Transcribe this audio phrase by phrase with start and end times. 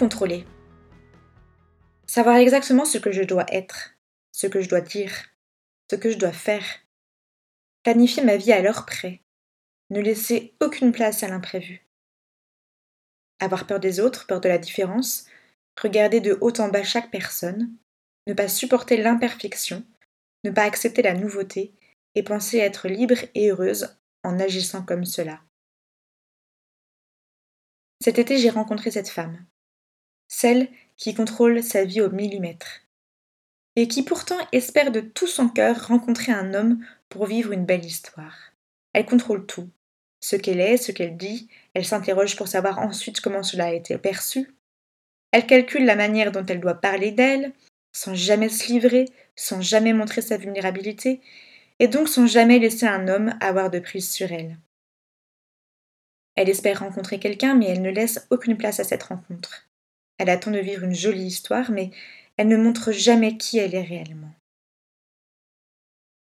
[0.00, 0.46] Contrôler.
[2.06, 3.98] Savoir exactement ce que je dois être,
[4.32, 5.12] ce que je dois dire,
[5.90, 6.64] ce que je dois faire.
[7.82, 9.20] Planifier ma vie à l'heure près.
[9.90, 11.86] Ne laisser aucune place à l'imprévu.
[13.40, 15.26] Avoir peur des autres, peur de la différence,
[15.78, 17.70] regarder de haut en bas chaque personne,
[18.26, 19.84] ne pas supporter l'imperfection,
[20.44, 21.74] ne pas accepter la nouveauté
[22.14, 25.42] et penser être libre et heureuse en agissant comme cela.
[28.02, 29.44] Cet été, j'ai rencontré cette femme,
[30.30, 32.82] celle qui contrôle sa vie au millimètre,
[33.76, 37.84] et qui pourtant espère de tout son cœur rencontrer un homme pour vivre une belle
[37.84, 38.52] histoire.
[38.92, 39.68] Elle contrôle tout,
[40.20, 43.98] ce qu'elle est, ce qu'elle dit, elle s'interroge pour savoir ensuite comment cela a été
[43.98, 44.54] perçu.
[45.32, 47.52] Elle calcule la manière dont elle doit parler d'elle,
[47.92, 51.20] sans jamais se livrer, sans jamais montrer sa vulnérabilité,
[51.80, 54.58] et donc sans jamais laisser un homme avoir de prise sur elle.
[56.36, 59.69] Elle espère rencontrer quelqu'un, mais elle ne laisse aucune place à cette rencontre.
[60.20, 61.90] Elle attend de vivre une jolie histoire, mais
[62.36, 64.34] elle ne montre jamais qui elle est réellement.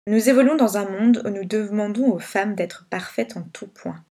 [0.06, 4.02] Nous évoluons dans un monde où nous demandons aux femmes d'être parfaites en tout point.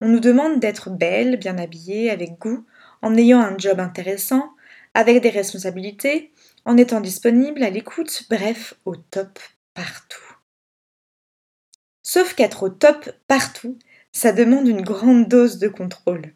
[0.00, 2.64] On nous demande d'être belles, bien habillées, avec goût,
[3.02, 4.56] en ayant un job intéressant,
[4.94, 6.32] avec des responsabilités,
[6.64, 9.38] en étant disponible, à l'écoute, bref, au top
[9.74, 10.38] partout.
[12.02, 13.78] Sauf qu'être au top partout,
[14.10, 16.32] ça demande une grande dose de contrôle.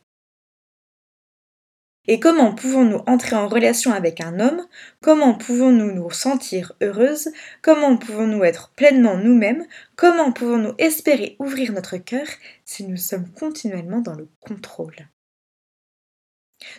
[2.11, 4.67] Et comment pouvons-nous entrer en relation avec un homme?
[5.02, 7.29] Comment pouvons-nous nous sentir heureuses?
[7.61, 9.67] Comment pouvons-nous être pleinement nous-mêmes?
[9.95, 12.27] Comment pouvons-nous espérer ouvrir notre cœur
[12.64, 14.96] si nous sommes continuellement dans le contrôle?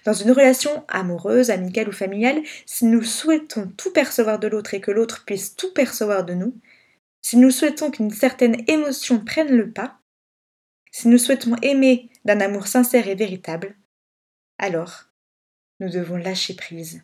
[0.03, 4.81] Dans une relation amoureuse, amicale ou familiale, si nous souhaitons tout percevoir de l'autre et
[4.81, 6.55] que l'autre puisse tout percevoir de nous,
[7.21, 9.99] si nous souhaitons qu'une certaine émotion prenne le pas,
[10.91, 13.77] si nous souhaitons aimer d'un amour sincère et véritable,
[14.57, 15.08] alors
[15.79, 17.01] nous devons lâcher prise.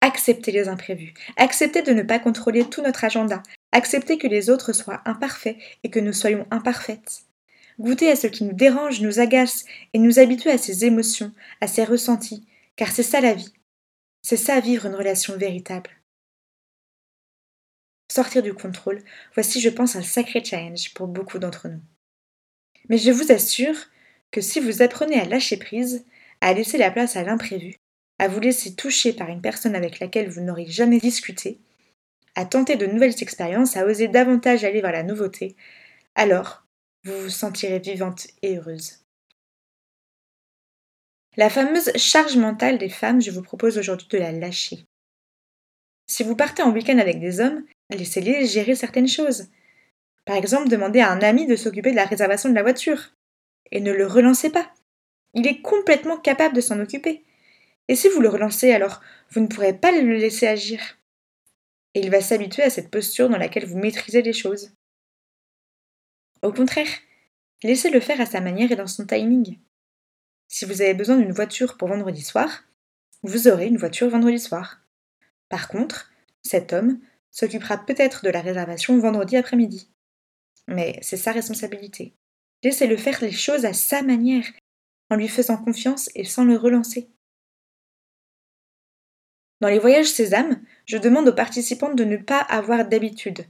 [0.00, 4.72] Accepter les imprévus, accepter de ne pas contrôler tout notre agenda, accepter que les autres
[4.72, 7.24] soient imparfaits et que nous soyons imparfaites.
[7.78, 11.66] Goûter à ce qui nous dérange, nous agace et nous habituer à ces émotions, à
[11.66, 12.46] ces ressentis,
[12.76, 13.52] car c'est ça la vie.
[14.22, 15.90] C'est ça vivre une relation véritable.
[18.10, 19.02] Sortir du contrôle,
[19.34, 21.82] voici je pense un sacré challenge pour beaucoup d'entre nous.
[22.88, 23.76] Mais je vous assure
[24.30, 26.04] que si vous apprenez à lâcher prise,
[26.40, 27.76] à laisser la place à l'imprévu,
[28.18, 31.60] à vous laisser toucher par une personne avec laquelle vous n'aurez jamais discuté,
[32.34, 35.56] à tenter de nouvelles expériences, à oser davantage aller vers la nouveauté,
[36.14, 36.64] alors
[37.04, 38.98] vous vous sentirez vivante et heureuse.
[41.36, 44.84] La fameuse charge mentale des femmes, je vous propose aujourd'hui de la lâcher.
[46.08, 49.46] Si vous partez en week-end avec des hommes, laissez-les gérer certaines choses.
[50.24, 53.12] Par exemple, demandez à un ami de s'occuper de la réservation de la voiture.
[53.70, 54.72] Et ne le relancez pas.
[55.34, 57.24] Il est complètement capable de s'en occuper.
[57.88, 59.00] Et si vous le relancez, alors
[59.30, 60.98] vous ne pourrez pas le laisser agir.
[61.94, 64.72] Et il va s'habituer à cette posture dans laquelle vous maîtrisez les choses.
[66.42, 66.88] Au contraire,
[67.62, 69.58] laissez-le faire à sa manière et dans son timing.
[70.48, 72.64] Si vous avez besoin d'une voiture pour vendredi soir,
[73.22, 74.80] vous aurez une voiture vendredi soir.
[75.48, 76.10] Par contre,
[76.42, 77.00] cet homme
[77.30, 79.90] s'occupera peut-être de la réservation vendredi après-midi.
[80.66, 82.14] Mais c'est sa responsabilité.
[82.62, 84.44] Laissez-le faire les choses à sa manière
[85.10, 87.08] en lui faisant confiance et sans le relancer.
[89.60, 93.46] Dans les voyages Sésame, je demande aux participantes de ne pas avoir d'habitude,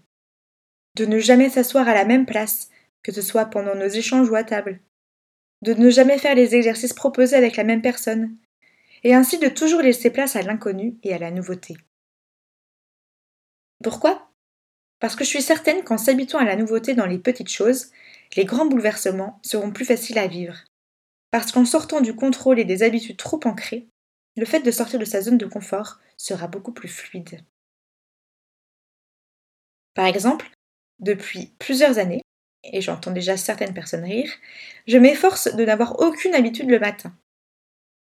[0.97, 2.71] de ne jamais s'asseoir à la même place,
[3.03, 4.81] que ce soit pendant nos échanges ou à table,
[5.63, 8.37] de ne jamais faire les exercices proposés avec la même personne,
[9.05, 11.77] et ainsi de toujours laisser place à l'inconnu et à la nouveauté.
[13.83, 14.31] Pourquoi?
[14.99, 17.93] Parce que je suis certaine qu'en s'habituant à la nouveauté dans les petites choses,
[18.37, 20.57] les grands bouleversements seront plus faciles à vivre,
[21.31, 23.89] parce qu'en sortant du contrôle et des habitudes trop ancrées,
[24.37, 27.41] le fait de sortir de sa zone de confort sera beaucoup plus fluide.
[29.95, 30.51] Par exemple,
[31.01, 32.23] depuis plusieurs années,
[32.65, 34.31] et j'entends déjà certaines personnes rire,
[34.87, 37.13] je m'efforce de n'avoir aucune habitude le matin.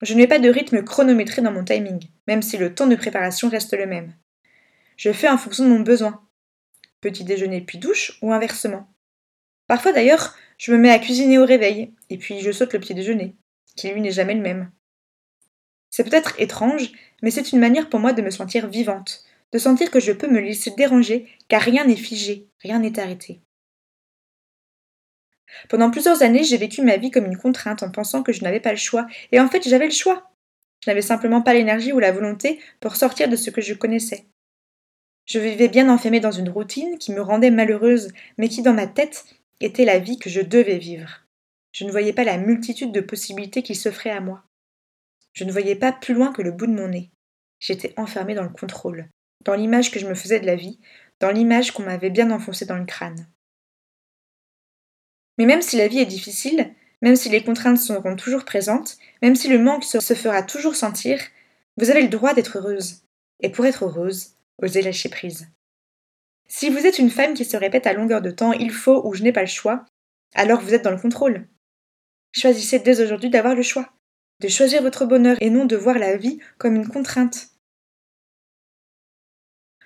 [0.03, 3.49] Je n'ai pas de rythme chronométré dans mon timing, même si le temps de préparation
[3.49, 4.15] reste le même.
[4.97, 6.23] Je fais en fonction de mon besoin.
[7.01, 8.89] Petit déjeuner puis douche ou inversement.
[9.67, 12.95] Parfois d'ailleurs, je me mets à cuisiner au réveil, et puis je saute le petit
[12.95, 13.37] déjeuner.
[13.77, 14.73] qui lui n'est jamais le même.
[15.89, 16.91] C'est peut-être étrange,
[17.23, 20.29] mais c'est une manière pour moi de me sentir vivante, de sentir que je peux
[20.29, 23.41] me laisser déranger, car rien n'est figé, rien n'est arrêté.
[25.69, 28.61] Pendant plusieurs années, j'ai vécu ma vie comme une contrainte en pensant que je n'avais
[28.61, 30.31] pas le choix, et en fait j'avais le choix.
[30.85, 34.27] Je n'avais simplement pas l'énergie ou la volonté pour sortir de ce que je connaissais.
[35.25, 38.87] Je vivais bien enfermée dans une routine qui me rendait malheureuse, mais qui dans ma
[38.87, 39.25] tête
[39.61, 41.25] était la vie que je devais vivre.
[41.73, 44.45] Je ne voyais pas la multitude de possibilités qui s'offraient à moi.
[45.33, 47.11] Je ne voyais pas plus loin que le bout de mon nez.
[47.61, 49.09] J'étais enfermée dans le contrôle,
[49.45, 50.79] dans l'image que je me faisais de la vie,
[51.21, 53.29] dans l'image qu'on m'avait bien enfoncée dans le crâne.
[55.39, 59.37] Mais même si la vie est difficile, même si les contraintes seront toujours présentes, même
[59.37, 61.21] si le manque se fera toujours sentir,
[61.77, 63.03] vous avez le droit d'être heureuse.
[63.41, 65.49] Et pour être heureuse, osez lâcher prise.
[66.49, 69.15] Si vous êtes une femme qui se répète à longueur de temps il faut ou
[69.15, 69.85] je n'ai pas le choix,
[70.35, 71.47] alors vous êtes dans le contrôle.
[72.33, 73.93] Choisissez dès aujourd'hui d'avoir le choix,
[74.41, 77.51] de choisir votre bonheur et non de voir la vie comme une contrainte.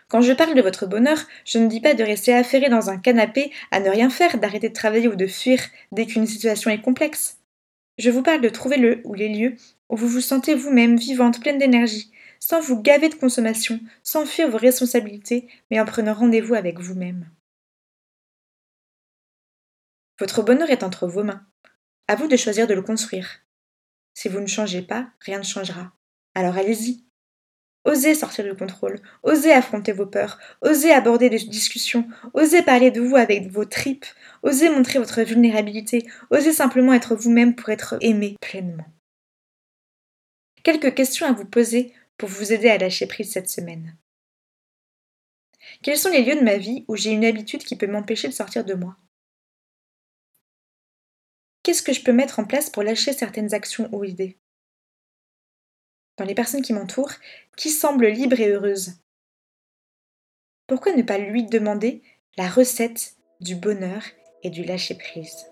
[0.09, 2.99] Quand je parle de votre bonheur, je ne dis pas de rester affairé dans un
[2.99, 5.58] canapé à ne rien faire, d'arrêter de travailler ou de fuir
[5.91, 7.38] dès qu'une situation est complexe.
[7.99, 9.56] Je vous parle de trouver le ou les lieux
[9.88, 12.12] où vous vous sentez vous-même vivante, pleine d'énergie,
[12.43, 17.31] sans vous gaver de consommation, sans fuir vos responsabilités, mais en prenant rendez-vous avec vous-même.
[20.19, 21.47] Votre bonheur est entre vos mains.
[22.09, 23.43] À vous de choisir de le construire.
[24.15, 25.93] Si vous ne changez pas, rien ne changera.
[26.35, 27.05] Alors allez-y.
[27.85, 33.00] Osez sortir du contrôle, osez affronter vos peurs, osez aborder des discussions, osez parler de
[33.00, 34.06] vous avec vos tripes,
[34.43, 38.87] osez montrer votre vulnérabilité, osez simplement être vous-même pour être aimé pleinement.
[40.65, 43.97] Quelques questions à vous poser pour vous aider à lâcher prise cette semaine.
[45.82, 48.32] Quels sont les lieux de ma vie où j'ai une habitude qui peut m'empêcher de
[48.32, 48.97] sortir de moi?
[51.62, 54.38] Qu'est-ce que je peux mettre en place pour lâcher certaines actions ou idées?
[56.17, 57.12] Dans les personnes qui m'entourent,
[57.56, 58.94] qui semble libre et heureuse
[60.67, 62.03] Pourquoi ne pas lui demander
[62.37, 64.03] la recette du bonheur
[64.43, 65.51] et du lâcher-prise